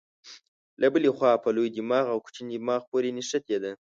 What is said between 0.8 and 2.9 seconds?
له بلې خوا په لوی دماغ او کوچني دماغ